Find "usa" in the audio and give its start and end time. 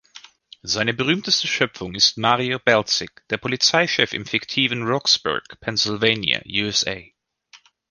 6.43-7.01